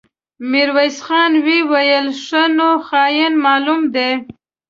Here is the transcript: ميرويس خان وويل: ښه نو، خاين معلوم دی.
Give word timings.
ميرويس 0.51 0.97
خان 1.05 1.31
وويل: 1.45 2.07
ښه 2.23 2.43
نو، 2.57 2.69
خاين 2.87 3.33
معلوم 3.43 3.81
دی. 3.95 4.11